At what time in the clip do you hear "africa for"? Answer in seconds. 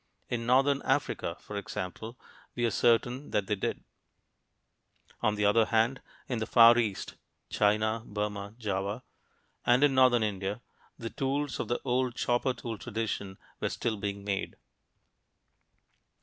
0.81-1.57